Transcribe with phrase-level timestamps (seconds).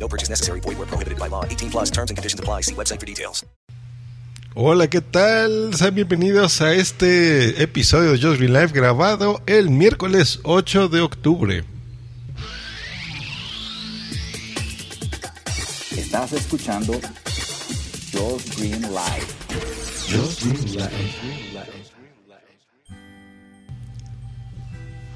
[0.00, 0.60] No purchase necessary.
[0.60, 1.44] Void where prohibited by law.
[1.44, 2.62] 18 plus terms and conditions apply.
[2.62, 3.44] See website for details.
[4.56, 5.72] Hola, ¿qué tal?
[5.76, 11.64] Sean bienvenidos a este episodio de Just Green Life grabado el miércoles 8 de octubre.
[15.96, 16.94] Estás escuchando
[18.12, 19.40] Josh Green Live.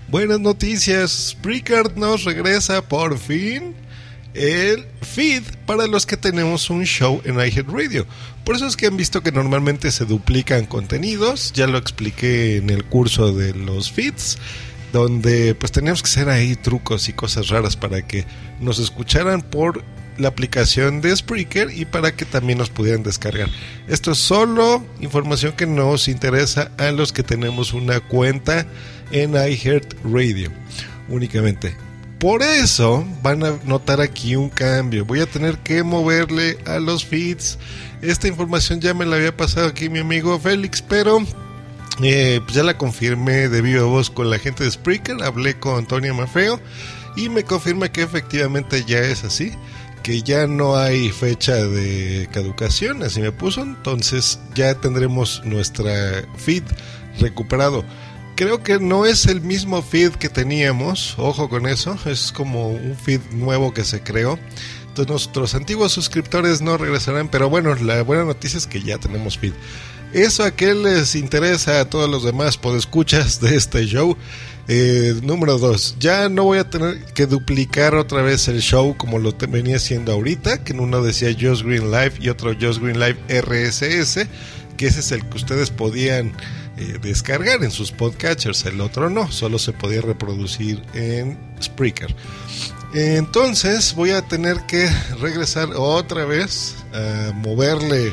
[0.09, 3.75] Buenas noticias, Spreaker nos regresa por fin
[4.35, 8.07] el feed para los que tenemos un show en iHeartRadio.
[8.45, 12.71] Por eso es que han visto que normalmente se duplican contenidos, ya lo expliqué en
[12.71, 14.39] el curso de los feeds,
[14.93, 18.27] donde pues teníamos que hacer ahí trucos y cosas raras para que
[18.61, 19.83] nos escucharan por
[20.19, 23.49] la aplicación de Spreaker y para que también nos pudieran descargar.
[23.89, 28.67] Esto es solo información que nos interesa a los que tenemos una cuenta
[29.11, 30.53] en iHeartRadio
[31.09, 31.84] únicamente.
[32.25, 35.05] Por eso van a notar aquí un cambio.
[35.05, 37.59] Voy a tener que moverle a los feeds.
[38.01, 41.19] Esta información ya me la había pasado aquí mi amigo Félix, pero
[42.03, 45.23] eh, pues ya la confirmé de viva voz con la gente de Spreaker.
[45.23, 46.59] Hablé con Antonio Mafeo
[47.15, 49.53] y me confirma que efectivamente ya es así.
[50.03, 53.61] Que ya no hay fecha de caducación, así me puso.
[53.61, 56.63] Entonces ya tendremos nuestra feed
[57.21, 57.85] recuperado
[58.35, 62.97] creo que no es el mismo feed que teníamos, ojo con eso, es como un
[62.97, 64.39] feed nuevo que se creó.
[64.89, 69.39] Entonces nuestros antiguos suscriptores no regresarán, pero bueno, la buena noticia es que ya tenemos
[69.39, 69.53] feed.
[70.13, 74.17] Eso a qué les interesa a todos los demás escuchas de este show.
[74.69, 79.19] Eh, número 2, ya no voy a tener que duplicar otra vez el show como
[79.19, 82.99] lo venía haciendo ahorita, que en uno decía Just Green Live y otro Just Green
[82.99, 84.27] Live RSS,
[84.77, 86.33] que ese es el que ustedes podían
[86.77, 92.15] eh, descargar en sus podcatchers, el otro no, solo se podía reproducir en Spreaker.
[92.95, 94.89] Entonces voy a tener que
[95.21, 98.13] regresar otra vez a moverle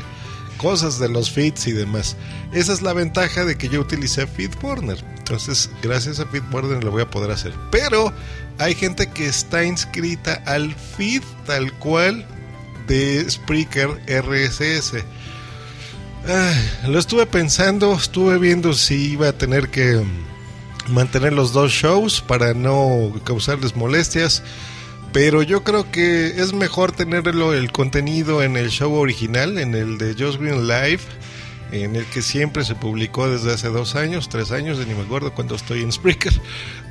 [0.57, 2.15] cosas de los feeds y demás.
[2.53, 5.03] Esa es la ventaja de que yo utilicé FeedBurner.
[5.17, 7.53] Entonces, gracias a FeedBurner lo voy a poder hacer.
[7.71, 8.13] Pero
[8.59, 12.25] hay gente que está inscrita al feed tal cual
[12.87, 15.03] de Spreaker RSS.
[16.87, 20.01] Lo estuve pensando, estuve viendo si iba a tener que
[20.87, 24.43] mantener los dos shows para no causarles molestias.
[25.13, 29.97] Pero yo creo que es mejor tenerlo el contenido en el show original, en el
[29.97, 31.01] de Just Green Live,
[31.73, 35.33] en el que siempre se publicó desde hace dos años, tres años, ni me acuerdo
[35.33, 36.33] cuando estoy en Spreaker,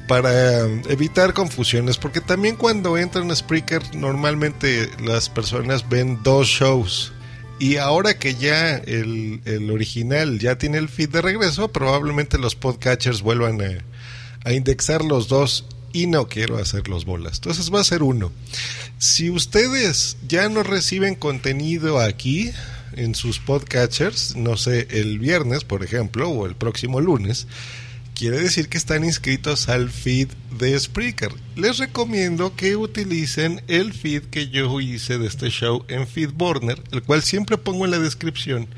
[0.07, 1.97] para evitar confusiones.
[1.97, 7.13] Porque también cuando entran a Spreaker, normalmente las personas ven dos shows.
[7.61, 12.55] Y ahora que ya el, el, original ya tiene el feed de regreso, probablemente los
[12.55, 17.35] podcatchers vuelvan a, a, indexar los dos y no quiero hacer los bolas.
[17.35, 18.33] Entonces va a ser uno.
[18.97, 22.51] Si ustedes ya no reciben contenido aquí
[22.97, 27.47] en sus podcatchers, no sé, el viernes, por ejemplo, o el próximo lunes,
[28.21, 31.33] quiere decir que están inscritos al feed de Spreaker.
[31.57, 37.03] Les recomiendo que utilicen el feed que yo hice de este show en FeedBurner, el
[37.03, 38.69] cual siempre pongo en la descripción.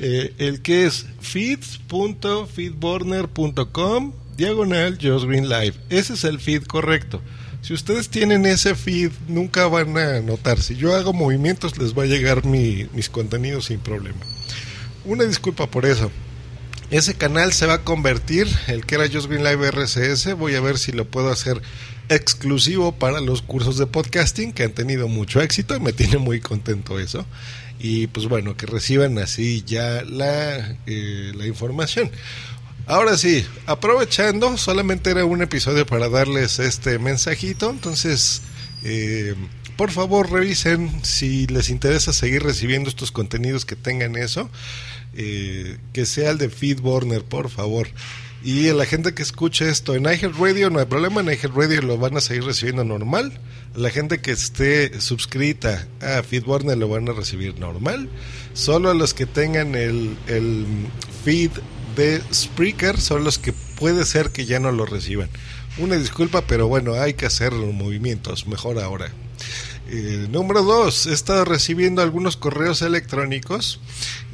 [0.00, 5.74] Eh, el que es feeds.feedburner.com diagonal Josh Green Live.
[5.88, 7.22] Ese es el feed correcto.
[7.60, 10.60] Si ustedes tienen ese feed, nunca van a notar.
[10.60, 14.18] Si yo hago movimientos, les va a llegar mi, mis contenidos sin problema.
[15.04, 16.10] Una disculpa por eso.
[16.92, 20.60] Ese canal se va a convertir, el que era Just Green Live RCS, voy a
[20.60, 21.62] ver si lo puedo hacer
[22.10, 26.40] exclusivo para los cursos de podcasting que han tenido mucho éxito y me tiene muy
[26.40, 27.24] contento eso.
[27.78, 32.10] Y pues bueno, que reciban así ya la, eh, la información.
[32.84, 38.42] Ahora sí, aprovechando, solamente era un episodio para darles este mensajito, entonces
[38.84, 39.34] eh,
[39.78, 44.50] por favor revisen si les interesa seguir recibiendo estos contenidos que tengan eso.
[45.14, 47.88] Eh, que sea el de Feedburner, por favor.
[48.44, 52.16] Y la gente que escuche esto en iHeartRadio no hay problema, en iHeartRadio lo van
[52.16, 53.32] a seguir recibiendo normal.
[53.76, 58.08] La gente que esté suscrita a Feedburner lo van a recibir normal.
[58.52, 60.66] Solo los que tengan el, el
[61.24, 61.50] feed
[61.94, 65.28] de Spreaker son los que puede ser que ya no lo reciban.
[65.78, 69.12] Una disculpa, pero bueno, hay que hacer los movimientos, mejor ahora.
[69.94, 73.78] Eh, número dos, he estado recibiendo algunos correos electrónicos,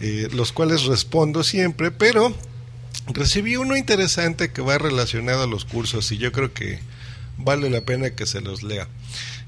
[0.01, 2.33] eh, los cuales respondo siempre, pero
[3.09, 6.79] recibí uno interesante que va relacionado a los cursos y yo creo que
[7.39, 8.87] vale la pena que se los lea.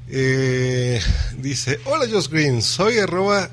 [0.08, 1.00] Eh,
[1.38, 3.48] dice, hola Josh Green, soy arroba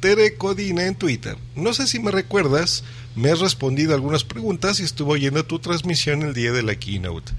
[0.00, 1.38] Tere Codina en Twitter.
[1.56, 2.84] No sé si me recuerdas,
[3.16, 7.32] me has respondido algunas preguntas y estuve oyendo tu transmisión el día de la keynote.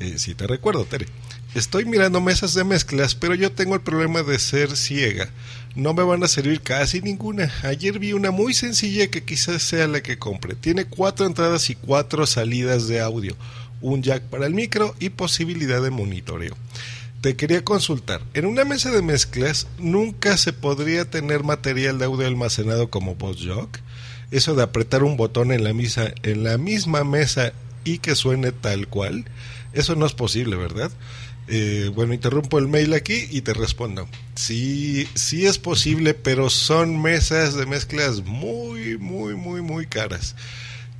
[0.00, 1.08] Eh, si te recuerdo, Tere.
[1.54, 5.28] Estoy mirando mesas de mezclas, pero yo tengo el problema de ser ciega.
[5.76, 7.48] No me van a servir casi ninguna.
[7.62, 10.56] Ayer vi una muy sencilla que quizás sea la que compre.
[10.56, 13.36] Tiene cuatro entradas y cuatro salidas de audio,
[13.80, 16.56] un jack para el micro y posibilidad de monitoreo.
[17.20, 18.20] Te quería consultar.
[18.34, 23.80] En una mesa de mezclas nunca se podría tener material de audio almacenado como jack.
[24.32, 27.52] Eso de apretar un botón en la, misa, en la misma mesa
[27.84, 29.26] y que suene tal cual.
[29.72, 30.90] Eso no es posible, ¿verdad?
[31.46, 34.08] Eh, bueno, interrumpo el mail aquí y te respondo.
[34.34, 40.36] Sí, sí es posible, pero son mesas de mezclas muy, muy, muy, muy caras.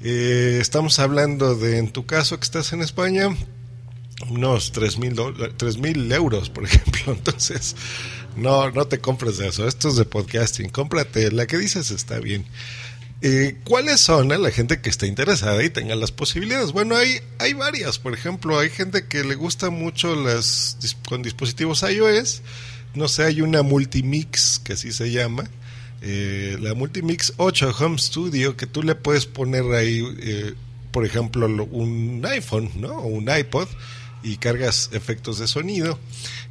[0.02, 3.34] Eh, estamos hablando de, en tu caso que estás en España,
[4.28, 7.14] unos 3 mil euros, por ejemplo.
[7.14, 7.74] Entonces,
[8.36, 9.66] no, no te compres eso.
[9.66, 10.68] Esto es de podcasting.
[10.68, 12.44] Cómprate la que dices está bien.
[13.26, 16.72] Eh, ¿Cuáles son a la gente que está interesada y tenga las posibilidades?
[16.72, 17.98] Bueno, hay, hay varias.
[17.98, 20.76] Por ejemplo, hay gente que le gusta mucho las
[21.08, 22.42] con dispositivos iOS.
[22.92, 25.48] No sé, hay una Multimix, que así se llama.
[26.02, 30.52] Eh, la Multimix 8 Home Studio, que tú le puedes poner ahí, eh,
[30.92, 32.90] por ejemplo, un iPhone ¿no?
[32.90, 33.68] o un iPod
[34.22, 35.98] y cargas efectos de sonido.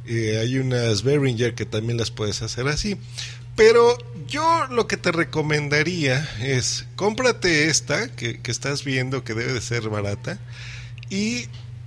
[0.08, 2.98] Hay unas Behringer que también las puedes hacer así.
[3.56, 3.96] Pero
[4.26, 9.60] yo lo que te recomendaría es cómprate esta que, que, estás viendo que debe de
[9.60, 10.38] ser barata
[11.08, 11.46] y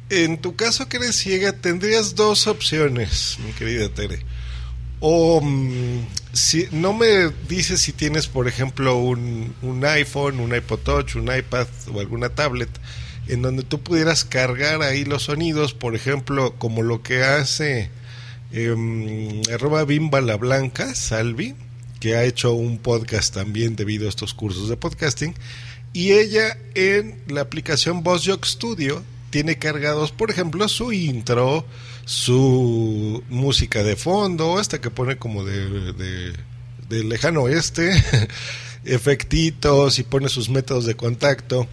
[0.09, 4.19] en tu caso que eres ciega tendrías dos opciones, mi querida Tere.
[4.99, 10.79] O mm, si no me dices si tienes, por ejemplo, un, un iPhone, un iPod
[10.79, 12.69] Touch, un iPad o alguna tablet
[13.27, 17.89] en donde tú pudieras cargar ahí los sonidos, por ejemplo, como lo que hace
[18.51, 21.55] eh, arroba Bimba la Blanca, Salvi,
[21.99, 25.33] que ha hecho un podcast también debido a estos cursos de podcasting,
[25.94, 31.65] y ella en la aplicación VozJock Studio tiene cargados, por ejemplo, su intro,
[32.05, 36.33] su música de fondo, hasta que pone como de, de,
[36.88, 37.91] de lejano oeste,
[38.85, 41.67] efectitos y pone sus métodos de contacto.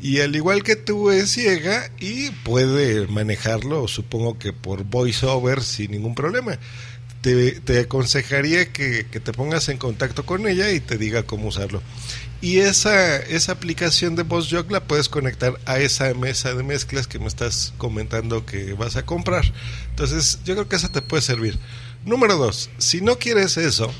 [0.00, 5.90] Y al igual que tú es ciega y puede manejarlo, supongo que por voiceover sin
[5.90, 6.58] ningún problema.
[7.20, 11.48] Te, te aconsejaría que, que, te pongas en contacto con ella y te diga cómo
[11.48, 11.82] usarlo.
[12.40, 17.18] Y esa, esa aplicación de VozJock la puedes conectar a esa mesa de mezclas que
[17.18, 19.52] me estás comentando que vas a comprar.
[19.90, 21.58] Entonces yo creo que esa te puede servir.
[22.04, 23.92] Número dos, si no quieres eso,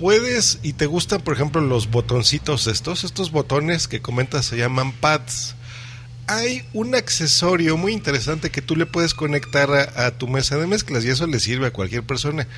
[0.00, 4.92] puedes y te gustan, por ejemplo, los botoncitos estos, estos botones que comentas se llaman
[4.92, 5.54] pads.
[6.26, 11.04] Hay un accesorio muy interesante que tú le puedes conectar a, tu mesa de mezclas
[11.04, 12.48] y eso le sirve a cualquier persona,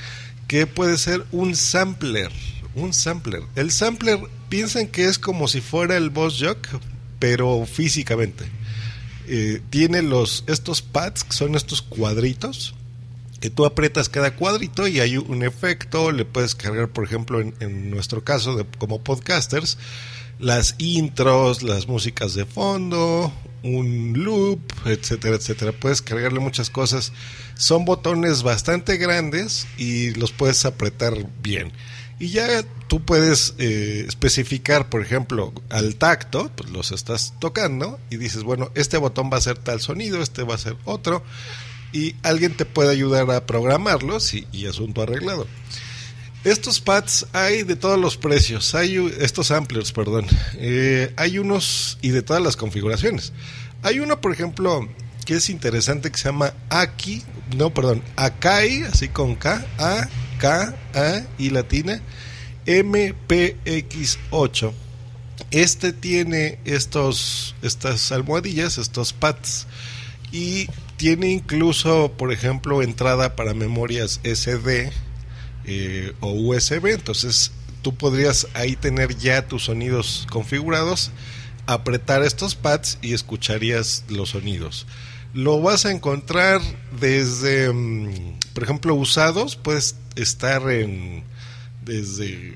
[0.46, 2.30] que puede ser un sampler.
[2.76, 3.42] Un sampler.
[3.56, 6.68] El sampler piensan que es como si fuera el Boss Jock,
[7.18, 8.44] pero físicamente.
[9.26, 12.76] Eh, tiene los estos pads, que son estos cuadritos,
[13.42, 17.90] que tú aprietas cada cuadrito y hay un efecto, le puedes cargar, por ejemplo, en,
[17.90, 19.78] nuestro caso de, como podcasters,
[20.38, 23.32] las intros, las músicas de fondo,
[23.64, 25.72] un loop, etcétera, etcétera.
[25.72, 27.12] Puedes cargarle muchas cosas.
[27.56, 31.72] Son botones bastante grandes y los puedes apretar bien.
[32.20, 32.46] Y ya
[32.86, 38.70] tú puedes eh, especificar, por ejemplo, al tacto, pues los estás tocando y dices, bueno,
[38.76, 41.24] este botón va a ser tal sonido, este va a ser otro
[41.92, 45.46] y alguien te puede ayudar a programarlos y, y asunto arreglado.
[46.44, 52.08] Estos pads hay de todos los precios, hay estos samplers, perdón, eh, hay unos y
[52.08, 53.32] de todas las configuraciones.
[53.84, 54.88] Hay uno, por ejemplo,
[55.24, 57.22] que es interesante que se llama Aki,
[57.56, 60.08] no, perdón, Akai, así con K, A,
[60.38, 62.00] K, A y latina,
[62.66, 64.72] MPX8.
[65.52, 69.68] Este tiene estos, estas almohadillas, estos pads,
[70.32, 70.66] y
[71.02, 74.92] tiene incluso, por ejemplo, entrada para memorias SD
[75.64, 76.90] eh, o USB.
[76.94, 77.50] Entonces
[77.82, 81.10] tú podrías ahí tener ya tus sonidos configurados,
[81.66, 84.86] apretar estos pads y escucharías los sonidos.
[85.34, 86.60] Lo vas a encontrar
[87.00, 87.66] desde,
[88.54, 91.24] por ejemplo, usados, puedes estar en
[91.84, 92.54] desde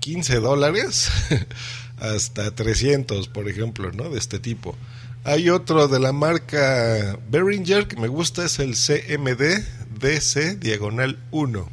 [0.00, 1.10] 15 dólares
[1.98, 4.08] hasta 300, por ejemplo, ¿no?
[4.08, 4.74] De este tipo.
[5.28, 9.60] Hay otro de la marca Behringer que me gusta, es el CMD
[9.98, 11.68] DC diagonal 1.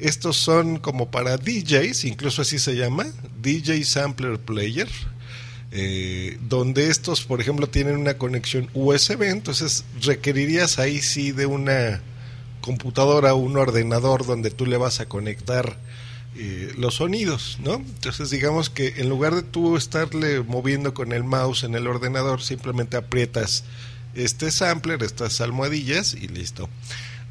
[0.00, 3.06] Estos son como para DJs, incluso así se llama,
[3.40, 4.88] DJ Sampler Player,
[5.70, 12.02] eh, donde estos, por ejemplo, tienen una conexión USB, entonces requerirías ahí sí de una
[12.60, 15.76] computadora o un ordenador donde tú le vas a conectar
[16.36, 17.74] eh, los sonidos, ¿no?
[17.74, 22.42] Entonces digamos que en lugar de tú estarle moviendo con el mouse en el ordenador,
[22.42, 23.64] simplemente aprietas
[24.14, 26.68] este sampler, estas almohadillas y listo.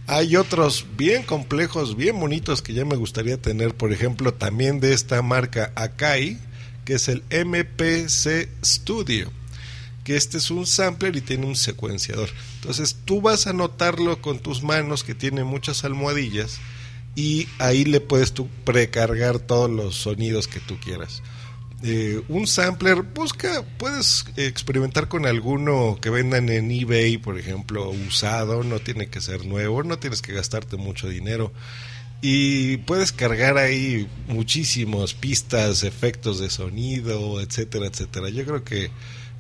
[0.07, 4.93] Hay otros bien complejos, bien bonitos que ya me gustaría tener, por ejemplo, también de
[4.93, 6.37] esta marca Akai,
[6.85, 9.31] que es el MPC Studio,
[10.03, 12.29] que este es un sampler y tiene un secuenciador.
[12.55, 16.59] Entonces tú vas a notarlo con tus manos que tiene muchas almohadillas
[17.15, 21.21] y ahí le puedes tú precargar todos los sonidos que tú quieras.
[21.85, 28.63] Eh, un sampler, busca, puedes experimentar con alguno que vendan en eBay, por ejemplo, usado,
[28.63, 31.51] no tiene que ser nuevo, no tienes que gastarte mucho dinero.
[32.21, 38.29] Y puedes cargar ahí muchísimas pistas, efectos de sonido, etcétera, etcétera.
[38.29, 38.89] Yo creo que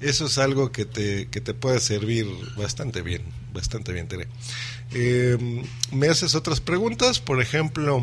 [0.01, 2.27] eso es algo que te, que te puede servir
[2.57, 3.21] bastante bien,
[3.53, 4.27] bastante bien, Tere.
[4.93, 8.01] Eh, me haces otras preguntas, por ejemplo,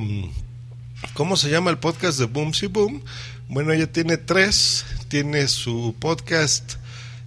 [1.15, 3.03] ¿cómo se llama el podcast de Boom Si Boom?
[3.49, 4.87] Bueno, ella tiene tres.
[5.09, 6.75] Tiene su podcast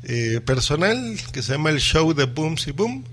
[0.04, 3.04] eh, personal que se llama El Show de Boom Si Boom.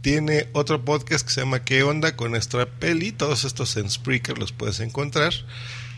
[0.00, 3.12] Tiene otro podcast que se llama ¿Qué onda con nuestra peli?
[3.12, 5.32] Todos estos en Spreaker los puedes encontrar.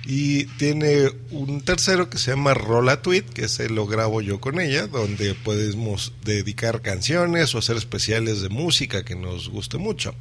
[0.07, 4.61] Y tiene un tercero que se llama Rola Tweet, que ese lo grabo yo con
[4.61, 10.15] ella, donde podemos dedicar canciones o hacer especiales de música que nos guste mucho.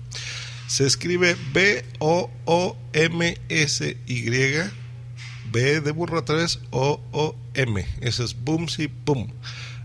[0.67, 2.31] Se escribe B-O-O-M-S-Y
[5.51, 7.85] B de burro otra vez, O, O, M.
[8.01, 9.31] Eso es Boomsy Boom.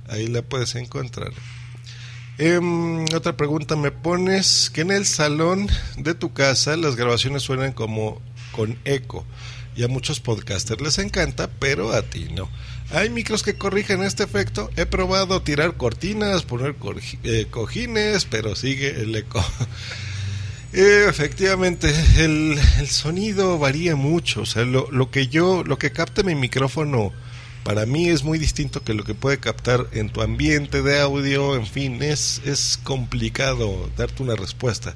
[0.08, 1.32] Ahí la puedes encontrar.
[2.38, 7.72] Em, otra pregunta me pones que en el salón de tu casa las grabaciones suenan
[7.72, 9.26] como con eco.
[9.80, 12.50] Y a muchos podcasters les encanta, pero a ti no.
[12.90, 14.68] Hay micros que corrigen este efecto.
[14.76, 16.76] He probado tirar cortinas, poner
[17.22, 19.42] eh, cojines, pero sigue el eco.
[20.74, 24.42] Efectivamente, el, sonido varía mucho.
[24.42, 27.14] O sea, lo, que yo, lo que capta mi micrófono
[27.64, 31.56] para mí es muy distinto que lo que puede captar en tu ambiente de audio.
[31.56, 34.94] En fin, es, es complicado darte una respuesta.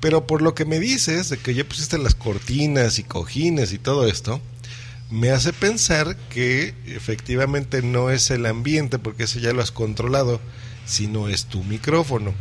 [0.00, 3.78] Pero por lo que me dices de que ya pusiste las cortinas y cojines y
[3.78, 4.40] todo esto,
[5.10, 10.40] me hace pensar que efectivamente no es el ambiente, porque ese ya lo has controlado,
[10.84, 12.34] sino es tu micrófono.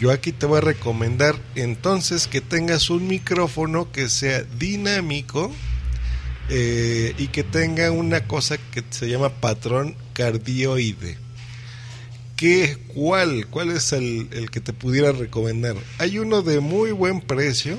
[0.00, 5.50] Yo aquí te voy a recomendar entonces que tengas un micrófono que sea dinámico
[6.50, 11.18] eh, y que tenga una cosa que se llama patrón cardioide.
[12.38, 15.74] ¿Qué, cuál, ¿Cuál es el, que te pudiera recomendar?
[15.98, 17.76] Hay uno de muy buen precio.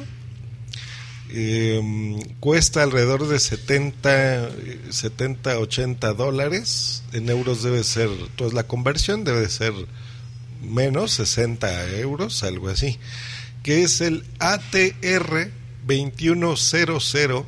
[1.30, 4.50] Em, cuesta alrededor de 70,
[4.90, 7.04] 70, 80 dólares.
[7.14, 9.72] En euros debe ser, pues la conversión debe ser
[10.62, 12.98] menos 60 euros, algo así,
[13.64, 15.52] que es el ATR
[15.88, 17.46] 2100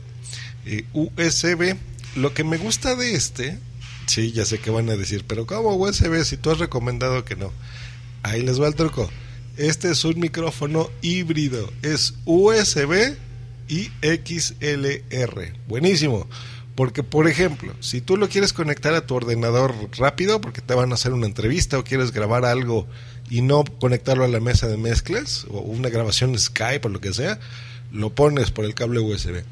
[0.65, 1.75] eh, USB.
[2.15, 3.60] Lo que me gusta de este,
[4.12, 7.38] sí, ya sé que van a decir, pero ¿cómo USB si tú has recomendado que
[7.38, 7.51] no?
[8.24, 9.10] Ahí les va el truco.
[9.56, 13.15] Este es un micrófono híbrido, es USB
[13.70, 15.53] y XLR.
[15.68, 16.27] Buenísimo.
[16.75, 20.91] Porque, por ejemplo, si tú lo quieres conectar a tu ordenador rápido, porque te van
[20.91, 22.88] a hacer una entrevista o quieres grabar algo
[23.30, 27.13] y no conectarlo a la mesa de mezclas, o una grabación Skype o lo que
[27.13, 27.39] sea,
[27.91, 29.43] lo pones por el cable USB.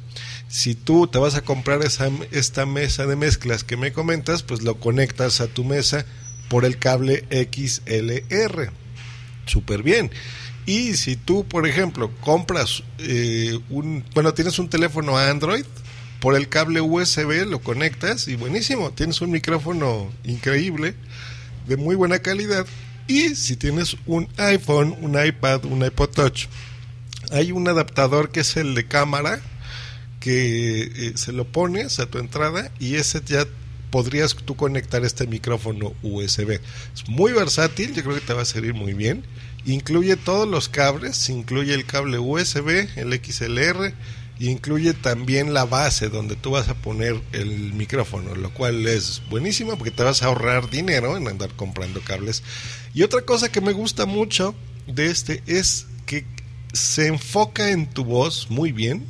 [0.48, 4.63] Si tú te vas a comprar esa, esta mesa de mezclas que me comentas, pues
[4.63, 6.05] lo conectas a tu mesa
[6.50, 8.72] por el cable XLR.
[9.46, 10.12] Súper bien.
[10.65, 15.65] Y si tú, por ejemplo, compras eh, un, bueno, tienes un teléfono Android,
[16.19, 20.96] por el cable USB lo conectas y buenísimo, tienes un micrófono increíble,
[21.67, 22.67] de muy buena calidad.
[23.08, 26.46] Y si tienes un iPhone, un iPad, un iPod Touch,
[27.31, 29.39] hay un adaptador que es el de cámara,
[30.19, 33.45] que eh, se lo pones a tu entrada y ese ya
[33.89, 36.59] podrías tú conectar este micrófono USB.
[36.93, 39.24] Es muy versátil, yo creo que te va a servir muy bien.
[39.65, 43.93] Incluye todos los cables, incluye el cable USB, el XLR,
[44.39, 49.77] incluye también la base donde tú vas a poner el micrófono, lo cual es buenísimo
[49.77, 52.43] porque te vas a ahorrar dinero en andar comprando cables.
[52.93, 54.55] Y otra cosa que me gusta mucho
[54.88, 56.25] de este es que
[56.73, 59.05] se enfoca en tu voz muy bien,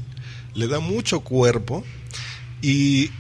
[0.54, 1.84] le da mucho cuerpo
[2.62, 3.12] y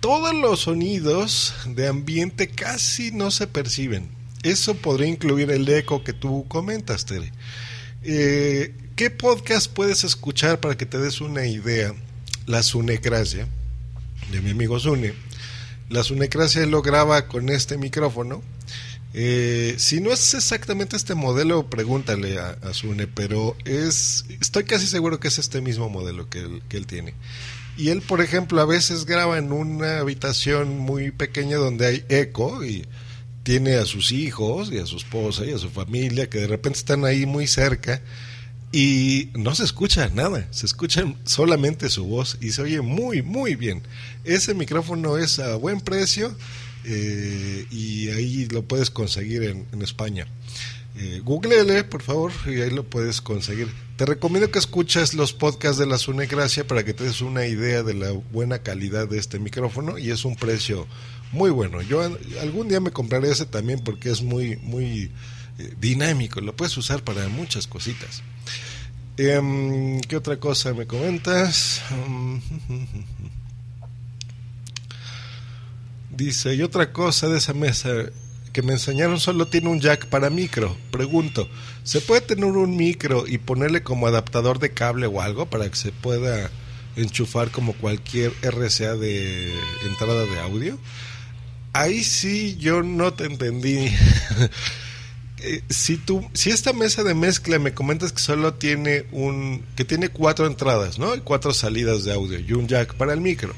[0.00, 4.08] todos los sonidos de ambiente casi no se perciben.
[4.42, 7.32] Eso podría incluir el eco que tú comentas, Tere.
[8.02, 11.94] Eh, ¿Qué podcast puedes escuchar para que te des una idea?
[12.46, 13.46] La Sunecracia,
[14.32, 15.14] de mi amigo Sune.
[15.88, 18.42] La Sunecracia lo graba con este micrófono.
[19.20, 24.86] Eh, si no es exactamente este modelo, pregúntale a, a, Sune, pero es, estoy casi
[24.86, 27.14] seguro que es este mismo modelo que él, que él tiene.
[27.76, 32.64] Y él, por ejemplo, a veces graba en una habitación muy pequeña donde hay eco
[32.64, 32.86] y
[33.42, 36.78] tiene a sus hijos y a su esposa y a su familia que de repente
[36.78, 38.00] están ahí muy cerca
[38.70, 43.56] y no se escucha nada, se escucha solamente su voz y se oye muy, muy
[43.56, 43.82] bien.
[44.22, 46.36] Ese micrófono es a buen precio
[46.88, 50.26] eh, y ahí lo puedes conseguir en, en España.
[51.00, 53.68] Eh, Googlele, por favor, y ahí lo puedes conseguir.
[53.96, 57.84] Te recomiendo que escuches los podcasts de la Sunecracia para que te des una idea
[57.84, 60.88] de la buena calidad de este micrófono y es un precio
[61.30, 61.82] muy bueno.
[61.82, 62.02] Yo
[62.40, 65.12] algún día me compraré ese también porque es muy, muy
[65.58, 68.22] eh, dinámico, lo puedes usar para muchas cositas.
[69.18, 71.80] Eh, ¿Qué otra cosa me comentas?
[76.18, 77.90] Dice, y otra cosa de esa mesa
[78.52, 80.76] que me enseñaron solo tiene un jack para micro.
[80.90, 81.48] Pregunto,
[81.84, 85.76] ¿se puede tener un micro y ponerle como adaptador de cable o algo para que
[85.76, 86.50] se pueda
[86.96, 89.54] enchufar como cualquier RCA de
[89.86, 90.76] entrada de audio?
[91.72, 93.88] Ahí sí yo no te entendí.
[95.68, 100.08] si tú, si esta mesa de mezcla me comentas que solo tiene un, que tiene
[100.08, 101.14] cuatro entradas, ¿no?
[101.14, 103.54] Y cuatro salidas de audio y un jack para el micro.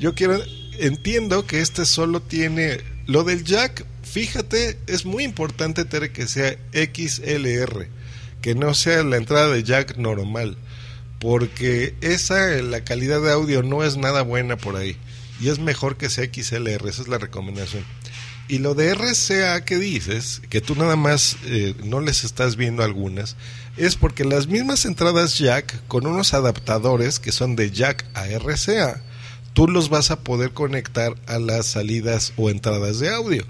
[0.00, 0.42] Yo quiero,
[0.78, 3.84] entiendo que este solo tiene lo del jack.
[4.02, 7.88] Fíjate, es muy importante tener que sea XLR,
[8.40, 10.56] que no sea la entrada de jack normal,
[11.18, 14.96] porque esa la calidad de audio no es nada buena por ahí
[15.40, 17.84] y es mejor que sea XLR, esa es la recomendación.
[18.48, 22.82] Y lo de RCA que dices, que tú nada más eh, no les estás viendo
[22.82, 23.36] algunas,
[23.76, 29.00] es porque las mismas entradas jack con unos adaptadores que son de jack a RCA,
[29.52, 33.44] tú los vas a poder conectar a las salidas o entradas de audio.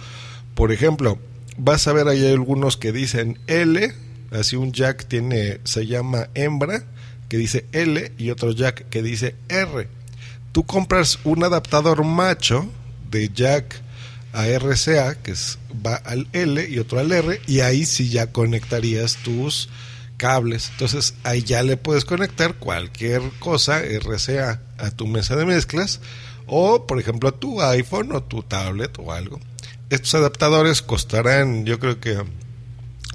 [0.54, 1.18] Por ejemplo,
[1.56, 3.92] vas a ver ahí algunos que dicen L,
[4.31, 6.85] así un jack tiene, se llama hembra,
[7.29, 9.88] que dice L, y otro jack que dice R.
[10.53, 12.70] Tú compras un adaptador macho
[13.11, 13.81] de jack
[14.33, 18.33] a RCA, que es, va al L y otro al R, y ahí sí ya
[18.33, 19.68] conectarías tus
[20.22, 20.68] cables.
[20.70, 26.00] Entonces ahí ya le puedes conectar cualquier cosa RCA a tu mesa de mezclas
[26.46, 29.40] o por ejemplo a tu iPhone o tu tablet o algo.
[29.90, 32.22] Estos adaptadores costarán yo creo que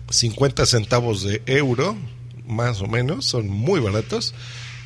[0.10, 1.96] 50 centavos de euro
[2.46, 4.34] más o menos, son muy baratos.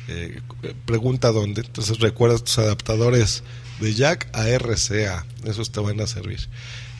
[0.08, 0.40] Eh,
[0.84, 1.62] pregunta dónde.
[1.62, 3.42] Entonces recuerda tus adaptadores
[3.80, 6.48] de jack a RCA, esos te van a servir.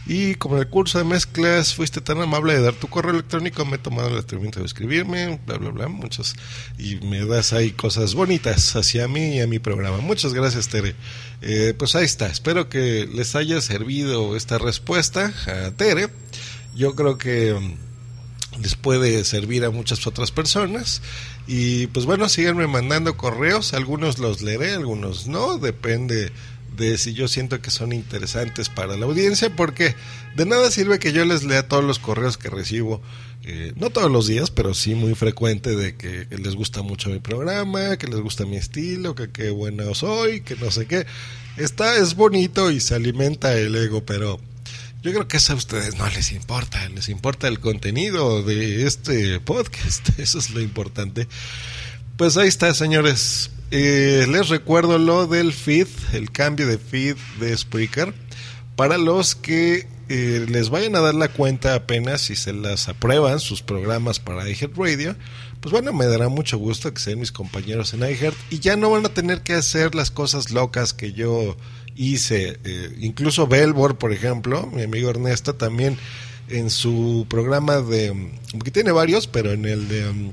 [0.04, 3.64] Y como en el curso de mezclas fuiste tan amable de dar tu correo electrónico,
[3.64, 6.34] me he tomado el atrevimiento de escribirme, bla, bla, bla, muchos.
[6.76, 9.98] Y me das ahí cosas bonitas hacia mí y a mi programa.
[9.98, 10.96] Muchas gracias, Tere.
[11.40, 12.26] Eh, pues ahí está.
[12.26, 16.08] Espero que les haya servido esta respuesta a Tere.
[16.74, 21.00] Yo creo que mm, les puede servir a muchas otras personas.
[21.46, 23.72] Y pues bueno, síganme mandando correos.
[23.72, 25.58] Algunos los leeré, algunos no.
[25.58, 26.32] Depende
[26.76, 29.94] de si yo siento que son interesantes para la audiencia, porque
[30.37, 33.02] de nada sirve que yo les lea todos los correos que recibo,
[33.44, 37.18] eh, no todos los días, pero sí muy frecuente de que, les gusta mucho mi
[37.18, 41.06] programa, que les gusta mi estilo, que qué bueno soy, que no sé qué.
[41.56, 44.40] Está, es bonito y se alimenta el ego, pero
[45.02, 49.40] yo creo que eso a ustedes no les importa, les importa el contenido de este
[49.40, 51.26] podcast, eso es lo importante.
[52.16, 53.50] Pues ahí está, señores.
[53.74, 58.12] Eh, les recuerdo lo del feed, el cambio de feed de Spreaker.
[58.76, 63.40] Para los que eh, les vayan a dar la cuenta apenas si se las aprueban
[63.40, 65.16] sus programas para iHeart Radio,
[65.62, 68.90] pues bueno, me dará mucho gusto que sean mis compañeros en iHeart y ya no
[68.90, 71.56] van a tener que hacer las cosas locas que yo
[71.96, 72.58] hice.
[72.64, 75.96] Eh, incluso Belbor, por ejemplo, mi amigo Ernesto también
[76.50, 78.32] en su programa de,
[78.62, 80.32] que tiene varios, pero en el de um,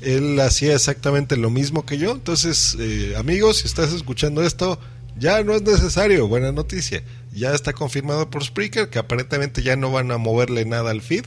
[0.00, 2.12] él hacía exactamente lo mismo que yo.
[2.12, 4.78] Entonces, eh, amigos, si estás escuchando esto,
[5.18, 6.28] ya no es necesario.
[6.28, 7.02] Buena noticia.
[7.32, 11.24] Ya está confirmado por Spreaker que aparentemente ya no van a moverle nada al feed.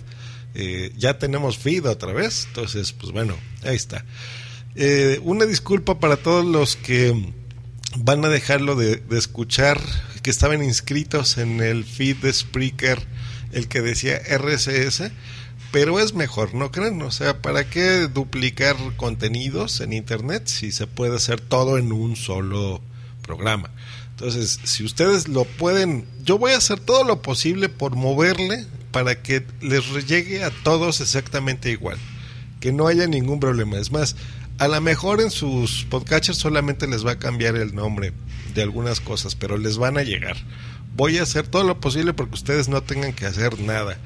[0.55, 2.45] Eh, ya tenemos feed otra vez.
[2.47, 4.05] Entonces, pues bueno, ahí está.
[4.75, 7.33] Eh, una disculpa para todos los que
[7.97, 9.81] van a dejarlo de, escuchar,
[10.21, 12.99] que estaban inscritos en el feed de Spreaker,
[13.51, 15.11] el que decía RCS
[15.71, 17.01] pero es mejor, ¿no creen?
[17.01, 22.15] O sea, ¿para qué duplicar contenidos en Internet si se puede hacer todo en un
[22.15, 22.81] solo
[23.21, 23.69] programa?
[24.11, 29.21] Entonces, si ustedes lo pueden, yo voy a hacer todo lo posible por moverle para
[29.21, 31.97] que les llegue a todos exactamente igual.
[32.59, 33.77] que no haya ningún problema.
[33.77, 34.17] Es más,
[34.57, 38.11] a lo mejor en sus podcatchers solamente les va a cambiar el nombre
[38.53, 40.35] de algunas cosas, pero les van a llegar.
[40.97, 43.97] Voy a hacer todo lo posible porque ustedes no tengan que hacer nada.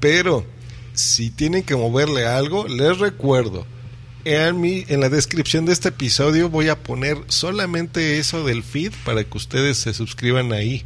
[0.00, 0.44] Pero
[0.94, 3.64] si tienen que moverle algo, les recuerdo.
[4.24, 9.36] En, la descripción de este episodio voy a poner solamente eso del feed para que
[9.36, 10.84] ustedes se suscriban ahí.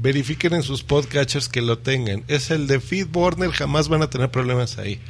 [0.00, 2.22] Verifiquen en sus podcatchers que lo tengan.
[2.28, 5.00] Es el de Feedburner, jamás van a tener problemas ahí.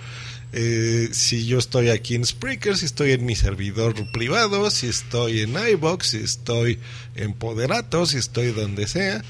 [0.55, 5.43] eh, si yo estoy aquí en Spreaker, si estoy en mi servidor privado, si estoy
[5.43, 6.79] en iBox, si estoy
[7.17, 9.23] en Poderato, si estoy donde sea,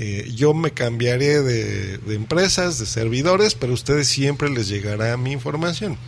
[0.00, 5.32] eh, yo me cambiaré de, empresas, de servidores, pero a ustedes siempre les llegará mi
[5.32, 5.98] información.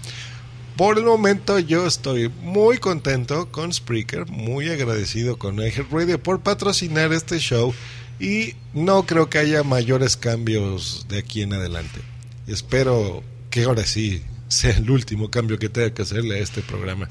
[0.77, 7.13] Por el momento yo estoy muy contento con Spreaker, muy agradecido con Radio por patrocinar
[7.13, 7.75] este show
[8.21, 12.01] y no creo que haya mayores cambios de aquí en adelante.
[12.47, 17.09] Espero que ahora sí sea el último cambio que tenga que hacerle a este programa.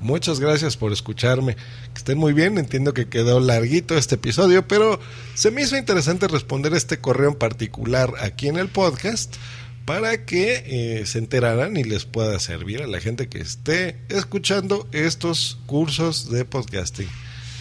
[0.00, 1.54] Muchas gracias por escucharme.
[1.54, 2.58] Que estén muy bien.
[2.58, 4.98] Entiendo que quedó larguito este episodio, pero
[5.34, 9.36] se me hizo interesante responder este correo en particular aquí en el podcast
[9.84, 10.62] para que
[11.00, 16.30] eh, se enteraran y les pueda servir a la gente que esté escuchando estos cursos
[16.30, 17.08] de podcasting.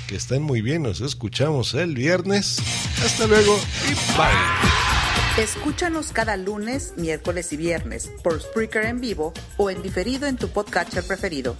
[0.07, 0.83] Que estén muy bien.
[0.83, 2.57] Nos escuchamos el viernes.
[3.03, 4.88] Hasta luego y bye.
[5.39, 10.49] Escúchanos cada lunes, miércoles y viernes por Spreaker en vivo o en diferido en tu
[10.49, 11.55] podcatcher preferido.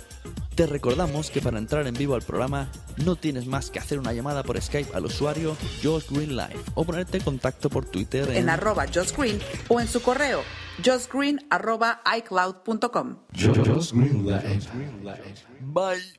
[0.53, 2.69] Te recordamos que para entrar en vivo al programa
[3.05, 6.83] no tienes más que hacer una llamada por Skype al usuario Josh Green Live o
[6.83, 9.39] ponerte en contacto por Twitter en, En arroba Josh Green
[9.69, 10.41] o en su correo
[10.83, 13.19] joshgreen arroba icloud.com.
[15.61, 16.18] Bye.